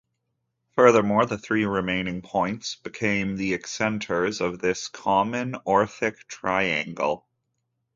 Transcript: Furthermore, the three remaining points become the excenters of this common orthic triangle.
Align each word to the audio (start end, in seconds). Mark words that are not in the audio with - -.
Furthermore, 0.71 1.27
the 1.27 1.37
three 1.37 1.63
remaining 1.65 2.23
points 2.23 2.73
become 2.73 3.35
the 3.35 3.53
excenters 3.55 4.41
of 4.41 4.57
this 4.57 4.87
common 4.87 5.53
orthic 5.67 6.25
triangle. 6.27 7.27